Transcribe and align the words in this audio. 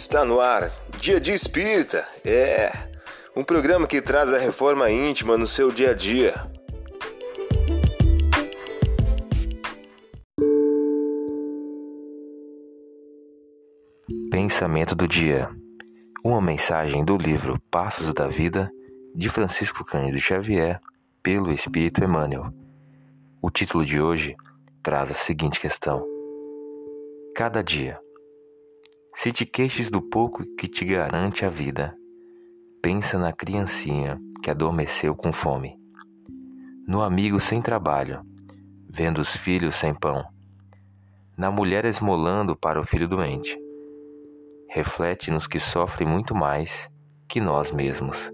Está 0.00 0.24
no 0.24 0.40
ar, 0.40 0.70
Dia 1.00 1.18
de 1.18 1.32
Espírita. 1.32 2.06
É 2.24 2.70
um 3.34 3.42
programa 3.42 3.84
que 3.84 4.00
traz 4.00 4.32
a 4.32 4.38
reforma 4.38 4.88
íntima 4.88 5.36
no 5.36 5.44
seu 5.44 5.72
dia 5.72 5.90
a 5.90 5.92
dia. 5.92 6.34
Pensamento 14.30 14.94
do 14.94 15.08
dia. 15.08 15.50
Uma 16.24 16.40
mensagem 16.40 17.04
do 17.04 17.16
livro 17.16 17.60
Passos 17.68 18.14
da 18.14 18.28
Vida 18.28 18.70
de 19.16 19.28
Francisco 19.28 19.84
Cândido 19.84 20.20
Xavier 20.20 20.80
pelo 21.24 21.52
Espírito 21.52 22.04
Emmanuel. 22.04 22.52
O 23.42 23.50
título 23.50 23.84
de 23.84 24.00
hoje 24.00 24.36
traz 24.80 25.10
a 25.10 25.14
seguinte 25.14 25.58
questão: 25.58 26.06
Cada 27.34 27.64
dia 27.64 27.98
se 29.20 29.32
te 29.32 29.44
queixes 29.44 29.90
do 29.90 30.00
pouco 30.00 30.44
que 30.54 30.68
te 30.68 30.84
garante 30.84 31.44
a 31.44 31.48
vida, 31.48 31.92
pensa 32.80 33.18
na 33.18 33.32
criancinha 33.32 34.16
que 34.44 34.48
adormeceu 34.48 35.12
com 35.12 35.32
fome, 35.32 35.76
no 36.86 37.02
amigo 37.02 37.40
sem 37.40 37.60
trabalho, 37.60 38.24
vendo 38.88 39.20
os 39.20 39.30
filhos 39.30 39.74
sem 39.74 39.92
pão, 39.92 40.24
na 41.36 41.50
mulher 41.50 41.84
esmolando 41.84 42.54
para 42.54 42.78
o 42.78 42.86
filho 42.86 43.08
doente. 43.08 43.58
Reflete 44.70 45.32
nos 45.32 45.48
que 45.48 45.58
sofrem 45.58 46.06
muito 46.06 46.32
mais 46.32 46.88
que 47.28 47.40
nós 47.40 47.72
mesmos, 47.72 48.30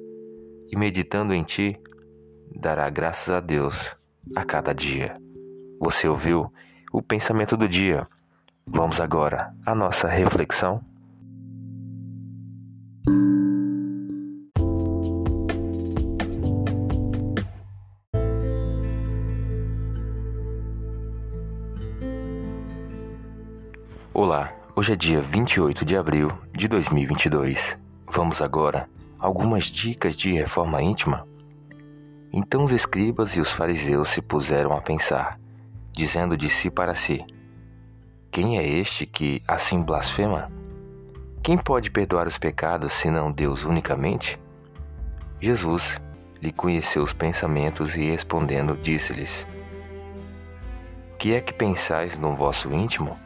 e 0.71 0.77
meditando 0.77 1.33
em 1.33 1.43
ti, 1.43 1.81
dará 2.55 2.91
graças 2.91 3.31
a 3.31 3.41
Deus 3.41 3.97
a 4.37 4.45
cada 4.45 4.75
dia. 4.75 5.17
Você 5.81 6.07
ouviu 6.07 6.53
o 6.93 7.01
pensamento 7.01 7.57
do 7.57 7.67
dia? 7.67 8.07
Vamos 8.67 8.99
agora 8.99 9.55
à 9.65 9.75
nossa 9.75 10.09
reflexão. 10.09 10.81
Olá, 24.15 24.51
hoje 24.75 24.95
é 24.95 24.97
dia 24.97 25.21
28 25.21 25.85
de 25.85 25.95
abril 25.95 26.29
de 26.51 26.67
2022. 26.67 27.77
Vamos 28.11 28.41
agora 28.41 28.89
a 29.19 29.27
algumas 29.27 29.67
dicas 29.67 30.17
de 30.17 30.33
reforma 30.33 30.83
íntima? 30.83 31.29
Então 32.33 32.65
os 32.65 32.73
escribas 32.73 33.37
e 33.37 33.41
os 33.41 33.53
fariseus 33.53 34.09
se 34.09 34.23
puseram 34.23 34.73
a 34.73 34.81
pensar, 34.81 35.39
dizendo 35.93 36.35
de 36.35 36.49
si 36.49 36.71
para 36.71 36.95
si: 36.95 37.25
quem 38.35 38.59
é 38.59 38.67
este 38.67 39.07
que 39.07 39.41
assim 39.47 39.81
blasfema? 39.81 40.51
Quem 41.41 41.57
pode 41.57 41.89
perdoar 41.89 42.27
os 42.27 42.37
pecados 42.37 42.93
senão 42.93 43.31
Deus 43.31 43.65
unicamente? 43.65 44.41
Jesus 45.41 46.01
lhe 46.43 46.51
conheceu 46.51 47.05
os 47.05 47.13
pensamentos 47.13 47.95
e 47.95 48.11
respondendo 48.11 48.77
disse-lhes: 48.77 49.47
Que 51.17 51.35
é 51.35 51.41
que 51.41 51.53
pensais 51.53 52.19
no 52.19 52.35
vosso 52.35 52.75
íntimo? 52.75 53.17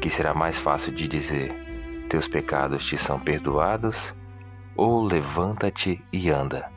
Que 0.00 0.08
será 0.08 0.32
mais 0.32 0.58
fácil 0.58 0.94
de 0.94 1.06
dizer: 1.06 1.52
Teus 2.08 2.26
pecados 2.26 2.86
te 2.86 2.96
são 2.96 3.20
perdoados, 3.20 4.14
ou 4.74 5.04
levanta-te 5.04 6.02
e 6.10 6.30
anda. 6.30 6.72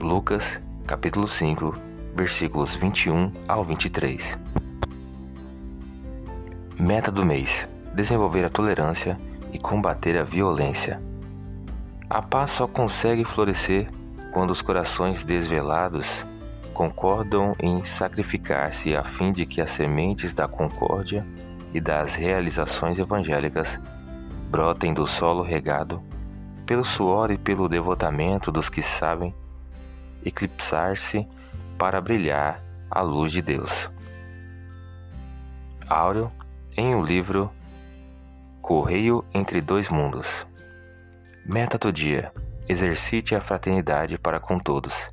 Lucas, 0.00 0.60
capítulo 0.88 1.28
5, 1.28 1.72
versículos 2.16 2.74
21 2.74 3.30
ao 3.46 3.62
23. 3.62 4.36
Meta 6.78 7.08
do 7.10 7.24
mês: 7.24 7.68
desenvolver 7.94 8.44
a 8.44 8.50
tolerância 8.50 9.16
e 9.52 9.58
combater 9.60 10.18
a 10.18 10.24
violência. 10.24 11.00
A 12.10 12.20
paz 12.20 12.50
só 12.50 12.66
consegue 12.66 13.24
florescer 13.24 13.88
quando 14.32 14.50
os 14.50 14.60
corações 14.60 15.24
desvelados 15.24 16.26
concordam 16.72 17.54
em 17.60 17.84
sacrificar-se 17.84 18.96
a 18.96 19.04
fim 19.04 19.30
de 19.30 19.46
que 19.46 19.60
as 19.60 19.70
sementes 19.70 20.34
da 20.34 20.48
concórdia 20.48 21.24
e 21.72 21.80
das 21.80 22.16
realizações 22.16 22.98
evangélicas 22.98 23.80
brotem 24.50 24.92
do 24.92 25.06
solo 25.06 25.44
regado 25.44 26.02
pelo 26.66 26.84
suor 26.84 27.30
e 27.30 27.38
pelo 27.38 27.68
devotamento 27.68 28.50
dos 28.50 28.68
que 28.68 28.82
sabem 28.82 29.32
eclipsar-se 30.24 31.24
para 31.78 32.00
brilhar 32.00 32.60
a 32.90 33.00
luz 33.00 33.30
de 33.30 33.40
Deus. 33.40 33.88
Áureo 35.88 36.32
em 36.76 36.92
o 36.94 36.98
um 36.98 37.04
livro 37.04 37.52
Correio 38.60 39.24
entre 39.32 39.60
Dois 39.60 39.88
Mundos. 39.88 40.44
Meta 41.46 41.78
do 41.78 41.92
dia: 41.92 42.32
exercite 42.68 43.34
a 43.34 43.40
fraternidade 43.40 44.18
para 44.18 44.40
com 44.40 44.58
todos. 44.58 45.08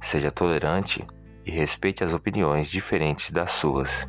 Seja 0.00 0.30
tolerante 0.30 1.06
e 1.44 1.50
respeite 1.50 2.02
as 2.02 2.14
opiniões 2.14 2.70
diferentes 2.70 3.30
das 3.30 3.50
suas. 3.50 4.08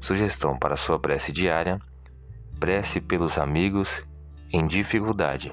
Sugestão 0.00 0.56
para 0.56 0.76
sua 0.76 0.98
prece 0.98 1.32
diária: 1.32 1.80
prece 2.60 3.00
pelos 3.00 3.36
amigos 3.36 4.04
em 4.52 4.64
dificuldade. 4.64 5.52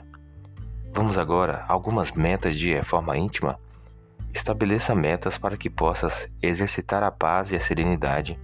Vamos 0.94 1.18
agora 1.18 1.66
a 1.68 1.74
algumas 1.74 2.12
metas 2.12 2.56
de 2.56 2.72
reforma 2.72 3.18
íntima. 3.18 3.60
Estabeleça 4.32 4.94
metas 4.94 5.36
para 5.36 5.58
que 5.58 5.70
possas 5.70 6.28
exercitar 6.42 7.02
a 7.02 7.10
paz 7.10 7.52
e 7.52 7.56
a 7.56 7.60
serenidade 7.60 8.38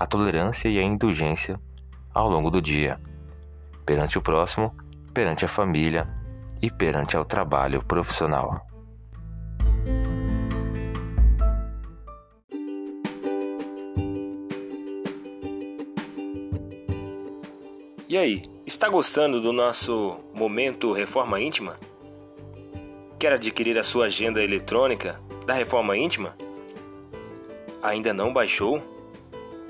a 0.00 0.06
tolerância 0.06 0.66
e 0.66 0.78
a 0.78 0.82
indulgência 0.82 1.60
ao 2.14 2.26
longo 2.26 2.50
do 2.50 2.62
dia, 2.62 2.98
perante 3.84 4.16
o 4.16 4.22
próximo, 4.22 4.74
perante 5.12 5.44
a 5.44 5.48
família 5.48 6.08
e 6.62 6.70
perante 6.70 7.18
ao 7.18 7.24
trabalho 7.26 7.84
profissional. 7.84 8.66
E 18.08 18.16
aí, 18.16 18.42
está 18.66 18.88
gostando 18.88 19.38
do 19.38 19.52
nosso 19.52 20.18
momento 20.34 20.94
Reforma 20.94 21.38
Íntima? 21.38 21.76
Quer 23.18 23.34
adquirir 23.34 23.78
a 23.78 23.84
sua 23.84 24.06
agenda 24.06 24.42
eletrônica 24.42 25.20
da 25.44 25.52
Reforma 25.52 25.94
Íntima? 25.94 26.34
Ainda 27.82 28.14
não 28.14 28.32
baixou? 28.32 28.99